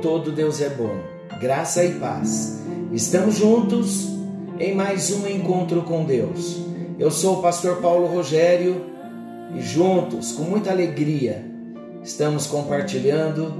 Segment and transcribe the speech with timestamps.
[0.00, 0.96] todo Deus é bom.
[1.40, 2.60] Graça e paz.
[2.92, 4.08] Estamos juntos
[4.58, 6.60] em mais um encontro com Deus.
[6.98, 8.84] Eu sou o pastor Paulo Rogério
[9.56, 11.44] e juntos, com muita alegria,
[12.02, 13.54] estamos compartilhando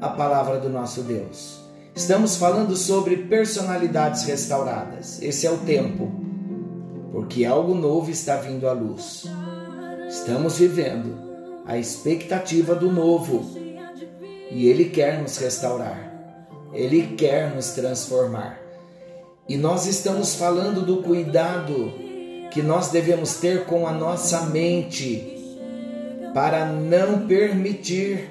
[0.00, 1.60] a palavra do nosso Deus.
[1.94, 5.22] Estamos falando sobre personalidades restauradas.
[5.22, 6.10] Esse é o tempo,
[7.12, 9.24] porque algo novo está vindo à luz.
[10.08, 11.14] Estamos vivendo
[11.64, 13.63] a expectativa do novo
[14.54, 18.60] e Ele quer nos restaurar, Ele quer nos transformar.
[19.48, 21.92] E nós estamos falando do cuidado
[22.52, 25.34] que nós devemos ter com a nossa mente
[26.32, 28.30] para não permitir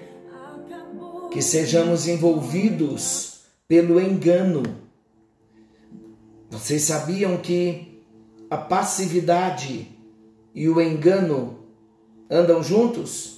[1.29, 4.63] que sejamos envolvidos pelo engano.
[6.49, 8.01] Vocês sabiam que
[8.49, 9.89] a passividade
[10.55, 11.65] e o engano
[12.29, 13.32] andam juntos?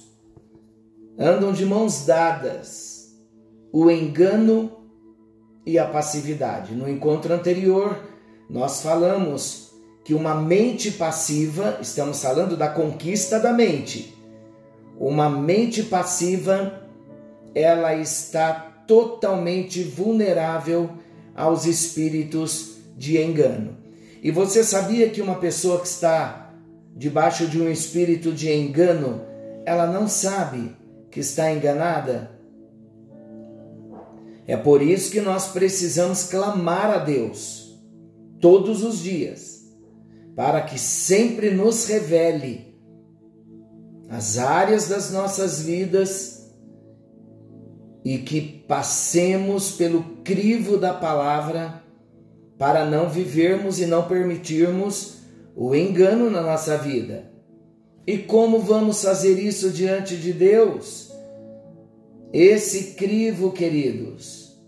[1.18, 3.16] Andam de mãos dadas.
[3.72, 4.70] O engano
[5.64, 6.74] e a passividade.
[6.74, 7.98] No encontro anterior,
[8.50, 9.70] nós falamos
[10.04, 14.14] que uma mente passiva, estamos falando da conquista da mente.
[15.00, 16.82] Uma mente passiva,
[17.54, 18.52] ela está
[18.86, 20.90] totalmente vulnerável
[21.34, 23.76] aos espíritos de engano.
[24.22, 26.52] E você sabia que uma pessoa que está
[26.94, 29.22] debaixo de um espírito de engano,
[29.64, 30.76] ela não sabe
[31.16, 32.30] que está enganada?
[34.46, 37.74] É por isso que nós precisamos clamar a Deus
[38.38, 39.62] todos os dias
[40.36, 42.78] para que sempre nos revele
[44.10, 46.54] as áreas das nossas vidas
[48.04, 51.82] e que passemos pelo crivo da palavra
[52.58, 55.20] para não vivermos e não permitirmos
[55.56, 57.32] o engano na nossa vida.
[58.06, 61.05] E como vamos fazer isso diante de Deus?
[62.38, 64.60] Esse crivo, queridos,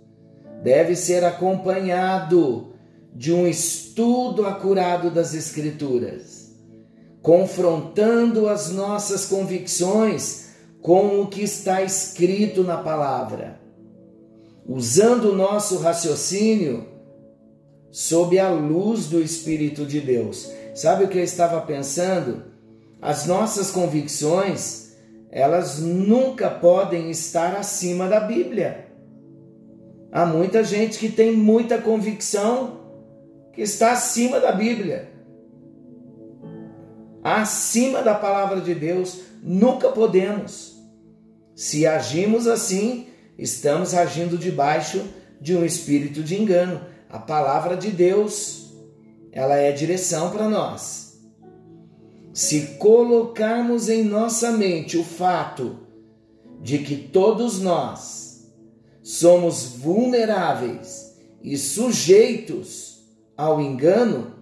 [0.63, 2.73] deve ser acompanhado
[3.15, 6.57] de um estudo acurado das Escrituras,
[7.21, 10.47] confrontando as nossas convicções
[10.81, 13.61] com o que está escrito na palavra,
[14.67, 16.87] usando o nosso raciocínio
[17.91, 20.51] sob a luz do Espírito de Deus.
[20.75, 22.45] Sabe o que eu estava pensando?
[22.99, 24.88] As nossas convicções,
[25.31, 28.87] elas nunca podem estar acima da Bíblia.
[30.11, 32.81] Há muita gente que tem muita convicção
[33.53, 35.13] que está acima da Bíblia,
[37.23, 39.21] acima da palavra de Deus.
[39.43, 40.77] Nunca podemos.
[41.55, 45.05] Se agimos assim, estamos agindo debaixo
[45.41, 46.81] de um espírito de engano.
[47.11, 48.73] A palavra de Deus,
[49.33, 51.08] ela é direção para nós.
[52.39, 55.77] Se colocarmos em nossa mente o fato
[56.63, 58.49] de que todos nós
[59.03, 63.03] somos vulneráveis e sujeitos
[63.37, 64.35] ao engano,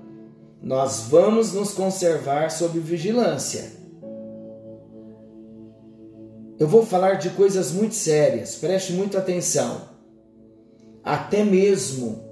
[0.61, 3.73] nós vamos nos conservar sob vigilância.
[6.59, 9.89] Eu vou falar de coisas muito sérias, preste muita atenção.
[11.03, 12.23] Até mesmo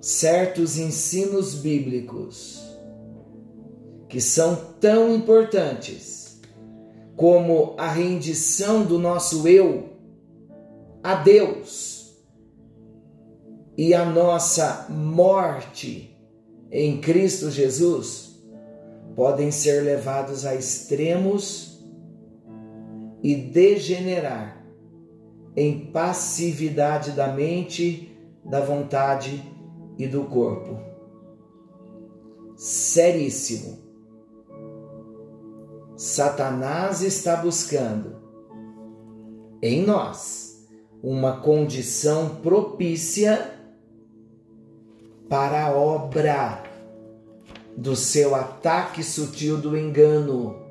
[0.00, 2.65] certos ensinos bíblicos
[4.08, 6.40] que são tão importantes
[7.16, 9.90] como a rendição do nosso eu
[11.02, 12.14] a Deus
[13.76, 16.16] e a nossa morte
[16.70, 18.42] em Cristo Jesus
[19.14, 21.80] podem ser levados a extremos
[23.22, 24.62] e degenerar
[25.56, 28.14] em passividade da mente,
[28.44, 29.42] da vontade
[29.98, 30.78] e do corpo.
[32.56, 33.85] Seríssimo.
[35.96, 38.16] Satanás está buscando
[39.62, 40.68] em nós
[41.02, 43.50] uma condição propícia
[45.26, 46.62] para a obra
[47.74, 50.62] do seu ataque sutil do engano.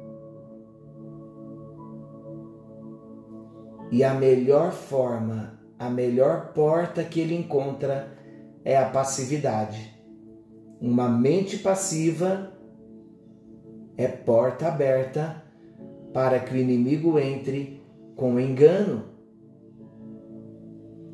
[3.92, 8.16] E a melhor forma, a melhor porta que ele encontra
[8.64, 9.92] é a passividade.
[10.80, 12.55] Uma mente passiva
[13.98, 15.44] é porta aberta
[16.14, 17.82] para que o inimigo entre
[18.16, 19.04] com engano.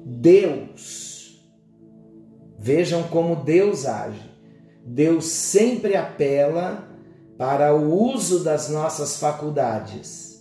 [0.06, 1.12] Deus
[2.64, 4.30] Vejam como Deus age.
[4.86, 6.88] Deus sempre apela
[7.36, 10.40] para o uso das nossas faculdades,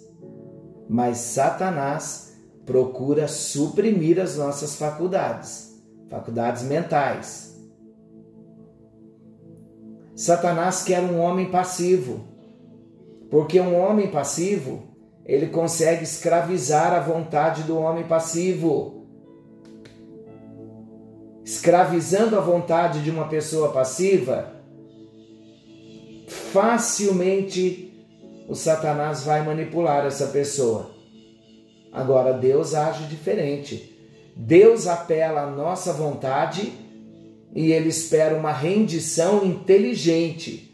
[0.86, 2.34] mas Satanás
[2.66, 7.49] procura suprimir as nossas faculdades, faculdades mentais.
[10.20, 12.28] Satanás quer um homem passivo,
[13.30, 14.82] Porque um homem passivo,
[15.24, 19.06] ele consegue escravizar a vontade do homem passivo.
[21.42, 24.52] Escravizando a vontade de uma pessoa passiva,
[26.28, 27.90] facilmente
[28.46, 30.90] o Satanás vai manipular essa pessoa.
[31.90, 33.96] Agora, Deus age diferente.
[34.36, 36.79] Deus apela à nossa vontade
[37.54, 40.72] e ele espera uma rendição inteligente,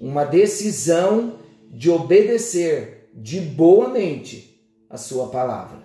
[0.00, 1.38] uma decisão
[1.70, 5.84] de obedecer de boa mente a sua palavra.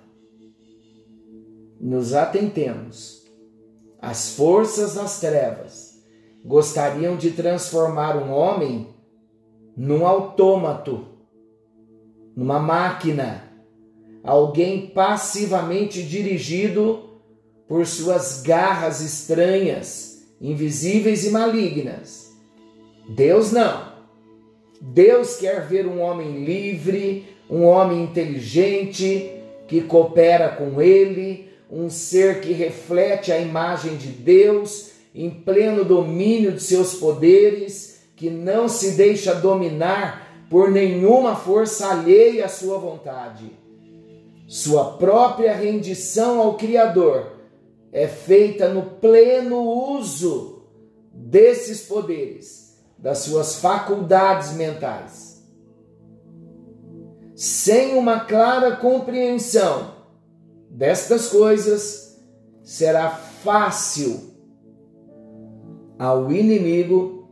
[1.79, 3.19] Nos atentemos.
[4.01, 6.01] As forças das trevas
[6.43, 8.87] gostariam de transformar um homem
[9.75, 11.05] num autômato,
[12.35, 13.43] numa máquina,
[14.23, 17.09] alguém passivamente dirigido
[17.67, 20.08] por suas garras estranhas,
[20.41, 22.33] invisíveis e malignas.
[23.07, 23.89] Deus não.
[24.81, 29.31] Deus quer ver um homem livre, um homem inteligente,
[29.67, 36.53] que coopera com Ele, um ser que reflete a imagem de Deus, em pleno domínio
[36.53, 43.51] de seus poderes, que não se deixa dominar por nenhuma força alheia à sua vontade.
[44.47, 47.38] Sua própria rendição ao Criador
[47.91, 50.63] é feita no pleno uso
[51.13, 55.43] desses poderes, das suas faculdades mentais.
[57.35, 59.95] Sem uma clara compreensão
[60.69, 62.21] destas coisas,
[62.63, 64.29] será fácil
[65.97, 67.29] ao inimigo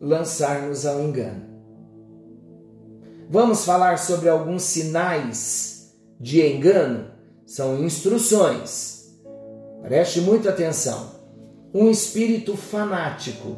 [0.00, 1.44] lançar-nos ao engano.
[3.30, 7.10] Vamos falar sobre alguns sinais de engano?
[7.46, 8.93] São instruções
[9.84, 11.10] Preste muita atenção.
[11.74, 13.54] Um espírito fanático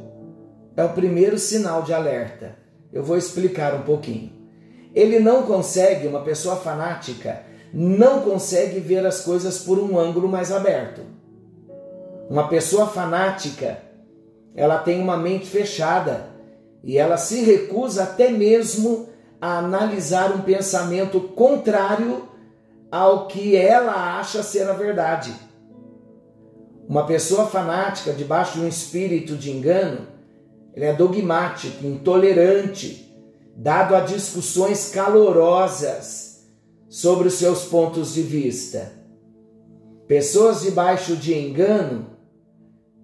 [0.77, 2.57] é o primeiro sinal de alerta.
[2.93, 4.33] Eu vou explicar um pouquinho.
[4.93, 7.43] Ele não consegue, uma pessoa fanática,
[7.73, 11.03] não consegue ver as coisas por um ângulo mais aberto.
[12.29, 13.79] Uma pessoa fanática,
[14.57, 16.27] ela tem uma mente fechada
[16.83, 19.09] e ela se recusa até mesmo
[19.41, 22.29] a analisar um pensamento contrário
[22.91, 25.46] ao que ela acha ser a verdade.
[26.89, 30.07] Uma pessoa fanática debaixo de um espírito de engano,
[30.75, 33.13] ele é dogmático, intolerante,
[33.57, 36.47] dado a discussões calorosas
[36.89, 38.93] sobre os seus pontos de vista.
[40.07, 42.07] Pessoas debaixo de engano,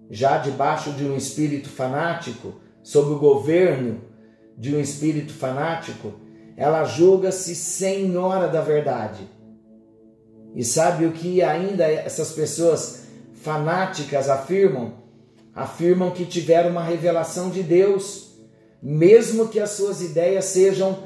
[0.09, 4.01] já debaixo de um espírito fanático, sob o governo
[4.57, 6.13] de um espírito fanático,
[6.55, 9.27] ela julga-se senhora da verdade.
[10.55, 13.02] E sabe o que ainda essas pessoas
[13.43, 14.93] fanáticas afirmam,
[15.53, 18.37] afirmam que tiveram uma revelação de Deus,
[18.81, 21.03] mesmo que as suas ideias sejam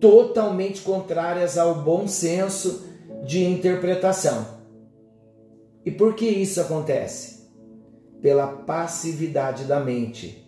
[0.00, 2.84] totalmente contrárias ao bom senso
[3.24, 4.46] de interpretação.
[5.84, 7.46] E por que isso acontece?
[8.20, 10.44] Pela passividade da mente.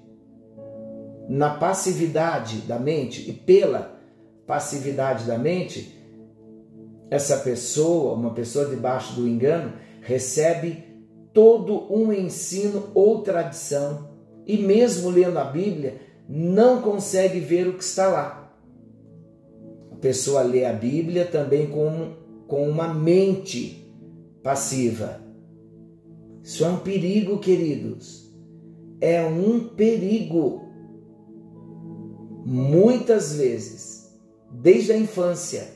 [1.29, 3.97] Na passividade da mente e pela
[4.45, 5.97] passividade da mente,
[7.09, 10.88] essa pessoa, uma pessoa debaixo do engano, recebe
[11.39, 14.09] todo um ensino ou tradição
[14.45, 18.53] e, mesmo lendo a Bíblia, não consegue ver o que está lá.
[19.93, 22.15] A pessoa lê a Bíblia também com,
[22.49, 23.89] com uma mente
[24.43, 25.21] passiva.
[26.43, 28.35] Isso é um perigo, queridos.
[29.01, 30.65] É um perigo.
[32.45, 34.13] Muitas vezes,
[34.51, 35.69] desde a infância,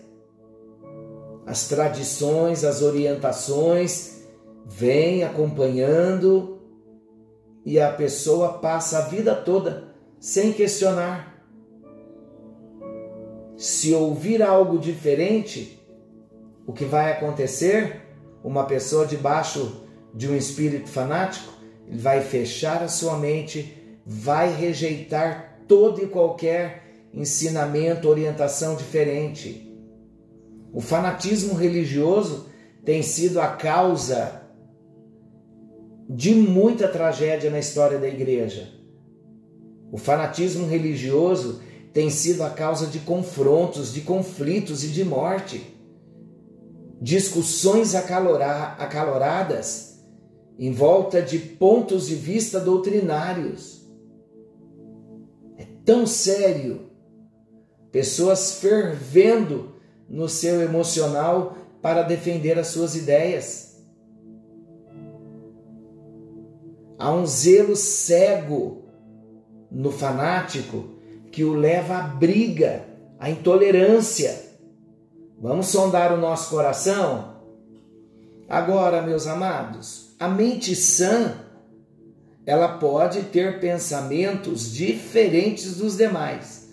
[1.47, 4.12] as tradições, as orientações,
[4.67, 6.61] vem acompanhando
[7.65, 11.45] e a pessoa passa a vida toda sem questionar.
[13.57, 15.81] Se ouvir algo diferente,
[16.67, 18.03] o que vai acontecer?
[18.43, 21.53] Uma pessoa debaixo de um espírito fanático
[21.91, 29.71] vai fechar a sua mente, vai rejeitar todo e qualquer ensinamento, orientação diferente.
[30.73, 32.47] O fanatismo religioso
[32.85, 34.42] tem sido a causa
[36.15, 38.69] de muita tragédia na história da igreja.
[39.91, 45.75] O fanatismo religioso tem sido a causa de confrontos, de conflitos e de morte.
[47.01, 50.03] Discussões acaloradas
[50.59, 53.91] em volta de pontos de vista doutrinários.
[55.57, 56.91] É tão sério.
[57.91, 59.77] Pessoas fervendo
[60.09, 63.72] no seu emocional para defender as suas ideias.
[67.03, 68.85] Há um zelo cego
[69.69, 70.85] no fanático
[71.33, 72.85] que o leva à briga,
[73.19, 74.41] a intolerância.
[75.37, 77.39] Vamos sondar o nosso coração?
[78.49, 81.35] Agora, meus amados, a mente sã,
[82.47, 86.69] ela pode ter pensamentos diferentes dos demais,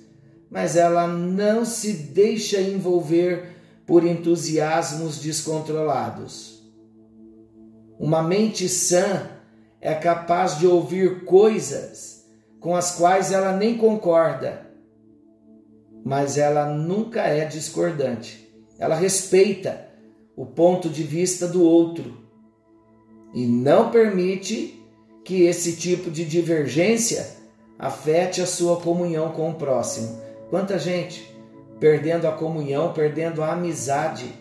[0.47, 6.63] mas ela não se deixa envolver por entusiasmos descontrolados.
[7.97, 9.38] Uma mente sã
[9.81, 12.25] é capaz de ouvir coisas
[12.59, 14.67] com as quais ela nem concorda,
[16.03, 18.47] mas ela nunca é discordante.
[18.77, 19.87] Ela respeita
[20.35, 22.17] o ponto de vista do outro
[23.33, 24.83] e não permite
[25.23, 27.37] que esse tipo de divergência
[27.77, 30.19] afete a sua comunhão com o próximo.
[30.49, 31.29] Quanta gente
[31.79, 34.33] perdendo a comunhão, perdendo a amizade,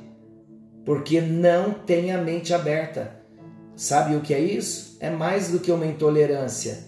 [0.85, 3.18] porque não tem a mente aberta.
[3.79, 4.97] Sabe o que é isso?
[4.99, 6.79] É mais do que uma intolerância.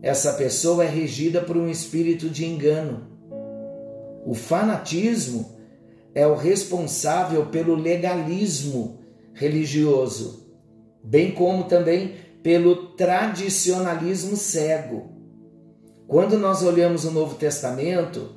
[0.00, 3.06] Essa pessoa é regida por um espírito de engano.
[4.24, 5.58] O fanatismo
[6.14, 9.00] é o responsável pelo legalismo
[9.34, 10.50] religioso,
[11.04, 15.10] bem como também pelo tradicionalismo cego.
[16.06, 18.30] Quando nós olhamos o Novo Testamento,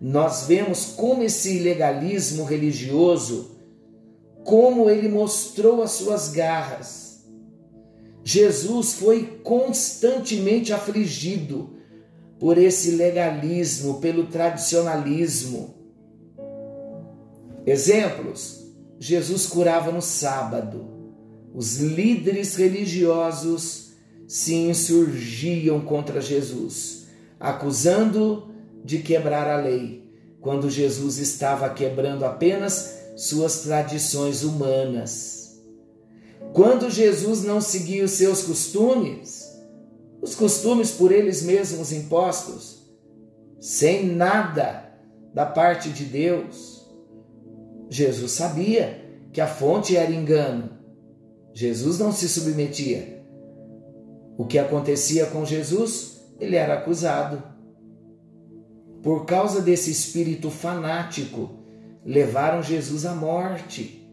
[0.00, 3.57] nós vemos como esse legalismo religioso,
[4.48, 7.22] como ele mostrou as suas garras.
[8.24, 11.74] Jesus foi constantemente afligido
[12.38, 15.74] por esse legalismo, pelo tradicionalismo.
[17.66, 20.88] Exemplos: Jesus curava no sábado.
[21.54, 23.90] Os líderes religiosos
[24.26, 27.06] se insurgiam contra Jesus,
[27.38, 28.48] acusando
[28.82, 35.60] de quebrar a lei, quando Jesus estava quebrando apenas suas tradições humanas.
[36.52, 39.44] Quando Jesus não seguia os seus costumes,
[40.22, 42.88] os costumes por eles mesmos impostos,
[43.58, 44.92] sem nada
[45.34, 46.88] da parte de Deus.
[47.90, 50.70] Jesus sabia que a fonte era engano.
[51.52, 53.24] Jesus não se submetia.
[54.36, 56.20] O que acontecia com Jesus?
[56.38, 57.42] Ele era acusado.
[59.02, 61.57] Por causa desse espírito fanático,
[62.04, 64.06] levaram Jesus à morte.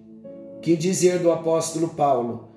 [0.62, 2.50] Que dizer do apóstolo Paulo?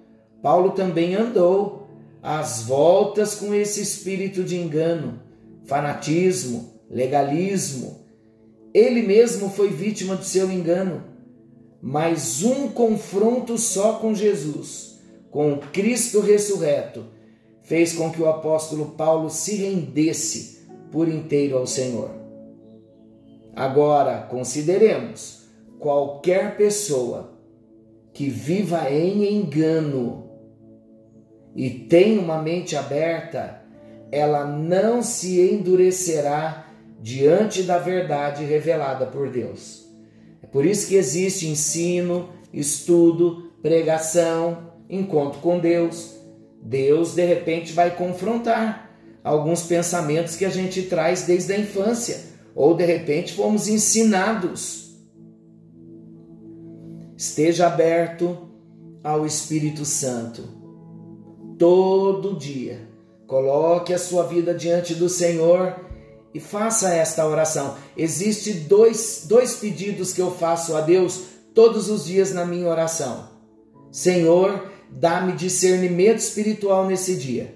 [0.42, 1.88] Paulo também andou
[2.23, 5.20] às voltas com esse espírito de engano,
[5.64, 8.04] fanatismo, legalismo.
[8.73, 11.04] Ele mesmo foi vítima do seu engano.
[11.80, 14.99] Mas um confronto só com Jesus,
[15.30, 17.04] com o Cristo ressurreto,
[17.62, 22.11] fez com que o apóstolo Paulo se rendesse por inteiro ao Senhor.
[23.58, 25.48] Agora, consideremos
[25.80, 27.32] qualquer pessoa
[28.12, 30.30] que viva em engano
[31.56, 33.60] e tem uma mente aberta,
[34.12, 36.68] ela não se endurecerá
[37.00, 39.84] diante da verdade revelada por Deus.
[40.40, 46.14] É por isso que existe ensino, estudo, pregação, encontro com Deus.
[46.62, 48.88] Deus de repente vai confrontar
[49.24, 52.27] alguns pensamentos que a gente traz desde a infância,
[52.58, 54.96] ou de repente fomos ensinados.
[57.16, 58.36] Esteja aberto
[59.02, 60.42] ao Espírito Santo
[61.56, 62.88] todo dia.
[63.28, 65.76] Coloque a sua vida diante do Senhor
[66.34, 67.76] e faça esta oração.
[67.96, 73.28] Existem dois, dois pedidos que eu faço a Deus todos os dias na minha oração.
[73.92, 77.54] Senhor, dá-me discernimento espiritual nesse dia.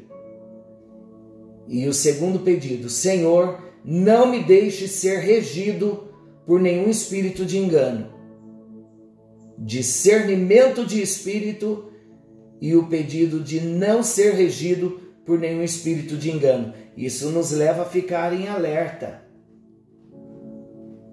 [1.66, 6.08] E o segundo pedido, Senhor, não me deixe ser regido
[6.46, 8.12] por nenhum espírito de engano.
[9.58, 11.90] Discernimento de espírito
[12.60, 16.72] e o pedido de não ser regido por nenhum espírito de engano.
[16.96, 19.22] Isso nos leva a ficar em alerta.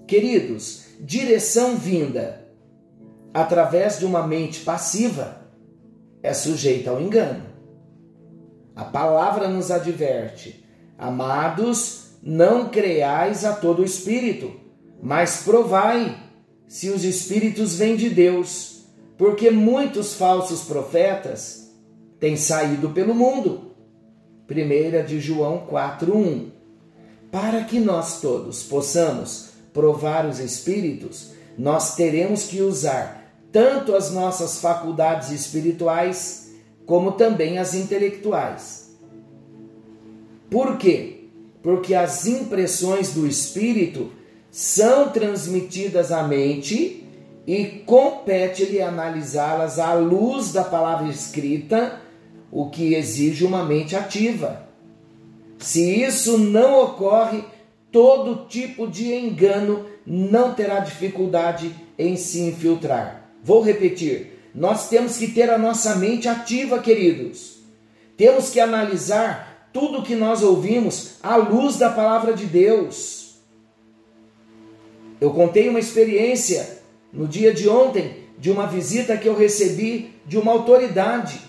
[0.08, 2.48] Queridos, direção vinda
[3.34, 5.40] através de uma mente passiva
[6.22, 7.46] é sujeita ao engano.
[8.76, 10.64] A palavra nos adverte:
[10.98, 14.52] Amados, não creais a todo espírito,
[15.02, 16.18] mas provai
[16.68, 18.80] se os espíritos vêm de Deus
[19.20, 21.76] porque muitos falsos profetas
[22.22, 23.74] têm saído pelo mundo.
[24.48, 26.52] Primeira de João 4:1.
[27.30, 34.62] Para que nós todos possamos provar os espíritos, nós teremos que usar tanto as nossas
[34.62, 36.54] faculdades espirituais
[36.86, 38.96] como também as intelectuais.
[40.50, 41.19] Por quê?
[41.62, 44.12] Porque as impressões do espírito
[44.51, 47.04] são transmitidas à mente
[47.46, 52.00] e compete-lhe analisá-las à luz da palavra escrita,
[52.51, 54.68] o que exige uma mente ativa.
[55.58, 57.44] Se isso não ocorre,
[57.92, 63.30] todo tipo de engano não terá dificuldade em se infiltrar.
[63.44, 67.60] Vou repetir: nós temos que ter a nossa mente ativa, queridos.
[68.16, 73.36] Temos que analisar tudo que nós ouvimos à luz da palavra de Deus.
[75.22, 76.80] Eu contei uma experiência
[77.12, 81.42] no dia de ontem de uma visita que eu recebi de uma autoridade.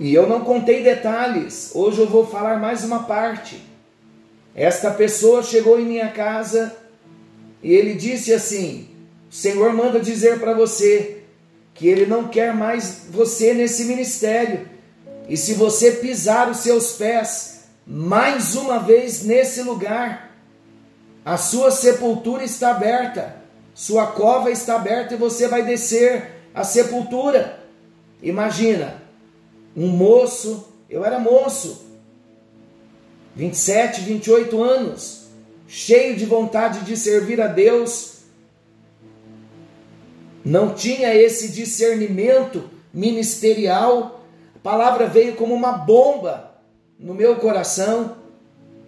[0.00, 3.62] E eu não contei detalhes, hoje eu vou falar mais uma parte.
[4.54, 6.76] Esta pessoa chegou em minha casa
[7.62, 8.88] e ele disse assim:
[9.30, 11.22] O Senhor manda dizer para você
[11.72, 14.73] que ele não quer mais você nesse ministério.
[15.28, 20.36] E se você pisar os seus pés mais uma vez nesse lugar,
[21.24, 23.36] a sua sepultura está aberta,
[23.74, 27.60] sua cova está aberta e você vai descer a sepultura.
[28.22, 29.02] Imagina,
[29.76, 31.84] um moço, eu era moço,
[33.34, 35.24] 27, 28 anos,
[35.66, 38.14] cheio de vontade de servir a Deus,
[40.44, 44.23] não tinha esse discernimento ministerial,
[44.64, 46.50] palavra veio como uma bomba
[46.98, 48.16] no meu coração.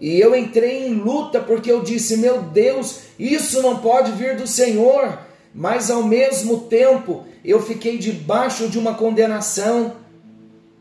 [0.00, 4.46] E eu entrei em luta porque eu disse: Meu Deus, isso não pode vir do
[4.46, 5.18] Senhor.
[5.54, 9.96] Mas ao mesmo tempo eu fiquei debaixo de uma condenação,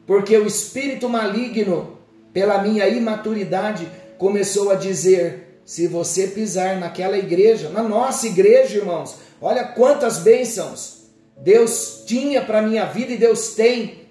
[0.08, 1.98] porque o espírito maligno,
[2.34, 3.88] pela minha imaturidade,
[4.18, 10.96] começou a dizer: se você pisar naquela igreja, na nossa igreja, irmãos, olha quantas bênçãos
[11.38, 14.04] Deus tinha para minha vida e Deus tem.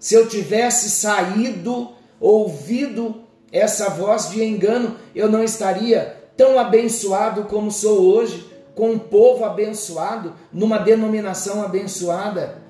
[0.00, 7.70] Se eu tivesse saído, ouvido essa voz de engano, eu não estaria tão abençoado como
[7.70, 12.62] sou hoje, com um povo abençoado, numa denominação abençoada.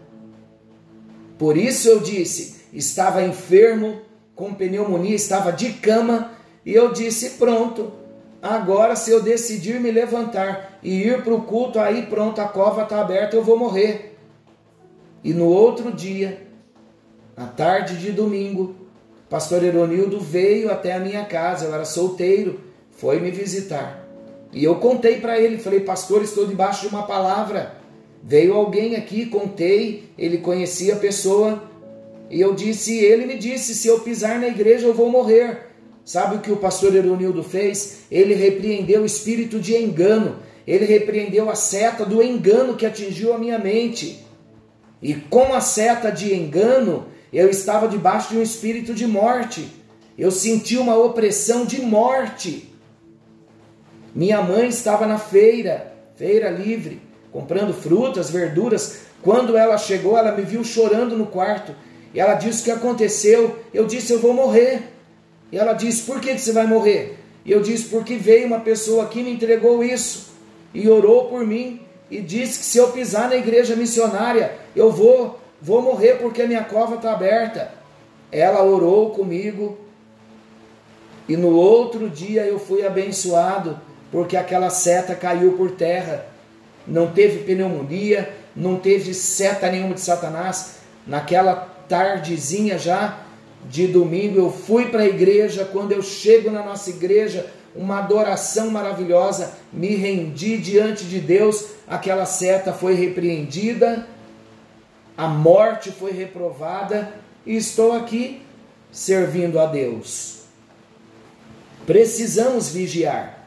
[1.38, 4.00] Por isso eu disse: estava enfermo,
[4.34, 6.32] com pneumonia, estava de cama,
[6.66, 7.92] e eu disse: pronto,
[8.42, 12.82] agora se eu decidir me levantar e ir para o culto, aí pronto, a cova
[12.82, 14.18] está aberta, eu vou morrer.
[15.22, 16.49] E no outro dia,
[17.40, 18.74] à tarde de domingo,
[19.31, 24.07] pastor Eronildo veio até a minha casa, eu era solteiro, foi me visitar.
[24.53, 27.76] E eu contei para ele, falei, pastor, estou debaixo de uma palavra.
[28.22, 31.62] Veio alguém aqui, contei, ele conhecia a pessoa,
[32.29, 35.70] e eu disse, ele me disse, se eu pisar na igreja eu vou morrer.
[36.05, 38.00] Sabe o que o pastor Eronildo fez?
[38.11, 43.38] Ele repreendeu o espírito de engano, ele repreendeu a seta do engano que atingiu a
[43.38, 44.26] minha mente.
[45.00, 49.68] E com a seta de engano, eu estava debaixo de um espírito de morte.
[50.18, 52.74] Eu senti uma opressão de morte.
[54.14, 59.02] Minha mãe estava na feira, feira livre, comprando frutas, verduras.
[59.22, 61.74] Quando ela chegou, ela me viu chorando no quarto.
[62.12, 63.58] E ela disse o que aconteceu.
[63.72, 64.92] Eu disse: Eu vou morrer.
[65.52, 67.18] E ela disse: Por que, você vai morrer?
[67.44, 70.30] E eu disse: Porque veio uma pessoa aqui me entregou isso.
[70.74, 71.80] E orou por mim.
[72.10, 76.46] E disse que se eu pisar na igreja missionária, eu vou vou morrer porque a
[76.46, 77.70] minha cova está aberta.
[78.33, 79.79] Ela orou comigo
[81.29, 83.79] e no outro dia eu fui abençoado
[84.11, 86.27] porque aquela seta caiu por terra.
[86.87, 90.77] Não teve pneumonia, não teve seta nenhuma de Satanás.
[91.07, 91.55] Naquela
[91.88, 93.18] tardezinha já
[93.68, 95.64] de domingo eu fui para a igreja.
[95.64, 101.66] Quando eu chego na nossa igreja, uma adoração maravilhosa, me rendi diante de Deus.
[101.87, 104.07] Aquela seta foi repreendida
[105.20, 107.12] a morte foi reprovada
[107.44, 108.40] e estou aqui
[108.90, 110.44] servindo a Deus.
[111.85, 113.46] Precisamos vigiar,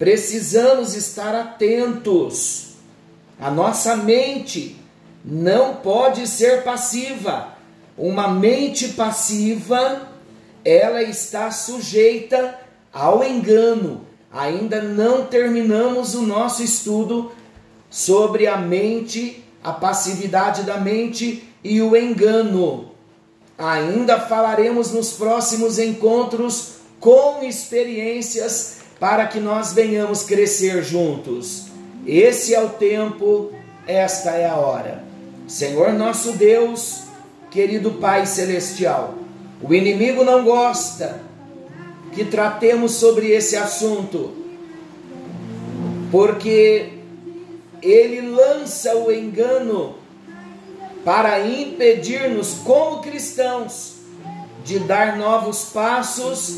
[0.00, 2.72] precisamos estar atentos.
[3.38, 4.76] A nossa mente
[5.24, 7.56] não pode ser passiva.
[7.96, 10.08] Uma mente passiva,
[10.64, 12.58] ela está sujeita
[12.92, 14.04] ao engano.
[14.32, 17.30] Ainda não terminamos o nosso estudo
[17.88, 22.90] sobre a mente a passividade da mente e o engano.
[23.56, 31.64] Ainda falaremos nos próximos encontros com experiências para que nós venhamos crescer juntos.
[32.06, 33.52] Esse é o tempo,
[33.86, 35.04] esta é a hora.
[35.46, 37.02] Senhor nosso Deus,
[37.50, 39.14] querido Pai celestial,
[39.60, 41.20] o inimigo não gosta
[42.12, 44.32] que tratemos sobre esse assunto,
[46.10, 47.01] porque
[47.82, 49.96] ele lança o engano
[51.04, 53.94] para impedir-nos, como cristãos,
[54.64, 56.54] de dar novos passos,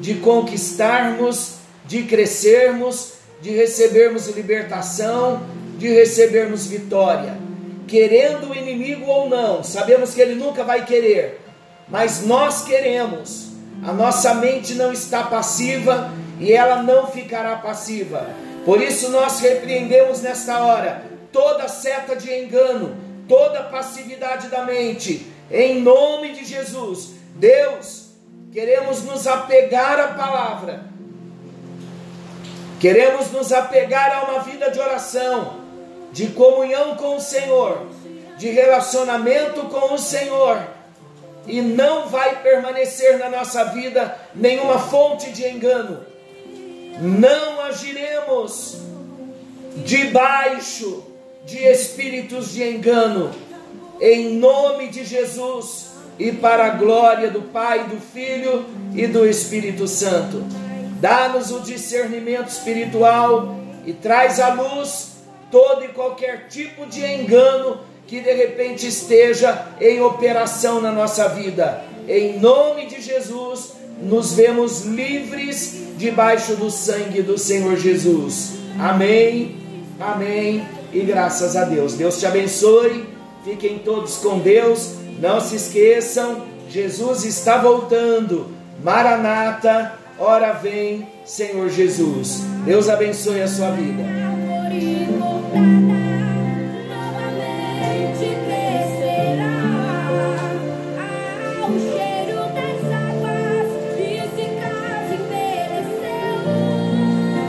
[0.00, 1.54] de conquistarmos,
[1.86, 5.42] de crescermos, de recebermos libertação,
[5.78, 7.38] de recebermos vitória.
[7.86, 11.40] Querendo o inimigo ou não, sabemos que ele nunca vai querer,
[11.88, 13.48] mas nós queremos.
[13.82, 16.10] A nossa mente não está passiva
[16.40, 18.26] e ela não ficará passiva.
[18.64, 22.96] Por isso nós repreendemos nesta hora toda seta de engano,
[23.28, 27.10] toda passividade da mente, em nome de Jesus.
[27.34, 28.10] Deus,
[28.52, 30.84] queremos nos apegar à palavra,
[32.80, 35.60] queremos nos apegar a uma vida de oração,
[36.12, 37.88] de comunhão com o Senhor,
[38.38, 40.62] de relacionamento com o Senhor,
[41.46, 46.13] e não vai permanecer na nossa vida nenhuma fonte de engano.
[47.00, 48.78] Não agiremos
[49.84, 51.04] debaixo
[51.44, 53.30] de espíritos de engano,
[54.00, 59.86] em nome de Jesus e para a glória do Pai, do Filho e do Espírito
[59.86, 60.44] Santo.
[61.00, 65.14] Dá-nos o discernimento espiritual e traz à luz
[65.50, 71.84] todo e qualquer tipo de engano que de repente esteja em operação na nossa vida.
[72.08, 78.52] Em nome de Jesus, nos vemos livres debaixo do sangue do Senhor Jesus.
[78.78, 79.56] Amém,
[80.00, 81.94] amém e graças a Deus.
[81.94, 83.06] Deus te abençoe,
[83.44, 84.94] fiquem todos com Deus.
[85.20, 88.48] Não se esqueçam, Jesus está voltando.
[88.82, 92.40] Maranata, ora vem, Senhor Jesus.
[92.64, 94.02] Deus abençoe a sua vida.